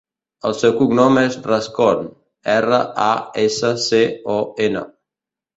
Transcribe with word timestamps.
El 0.49 0.53
seu 0.61 0.71
cognom 0.77 1.19
és 1.23 1.35
Rascon: 1.51 2.09
erra, 2.55 2.81
a, 3.09 3.13
essa, 3.45 3.73
ce, 3.87 4.01
o, 4.39 4.43
ena. 4.71 4.87